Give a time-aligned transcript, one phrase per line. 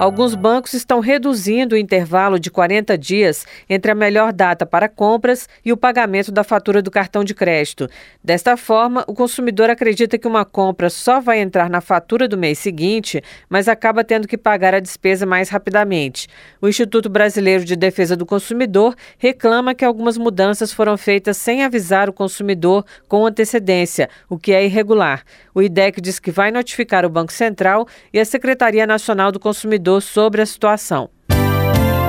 [0.00, 5.46] Alguns bancos estão reduzindo o intervalo de 40 dias entre a melhor data para compras
[5.62, 7.86] e o pagamento da fatura do cartão de crédito.
[8.24, 12.58] Desta forma, o consumidor acredita que uma compra só vai entrar na fatura do mês
[12.58, 16.28] seguinte, mas acaba tendo que pagar a despesa mais rapidamente.
[16.62, 22.08] O Instituto Brasileiro de Defesa do Consumidor reclama que algumas mudanças foram feitas sem avisar
[22.08, 25.24] o consumidor com antecedência, o que é irregular.
[25.54, 29.89] O IDEC diz que vai notificar o Banco Central e a Secretaria Nacional do Consumidor
[29.98, 31.08] sobre a situação.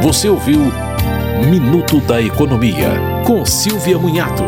[0.00, 0.72] Você ouviu
[1.46, 2.90] Minuto da Economia,
[3.26, 4.44] com Silvia Munhato.